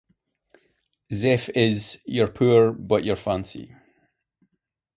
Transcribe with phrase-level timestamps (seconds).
[1.13, 3.75] Zef is, you're poor but you're fancy.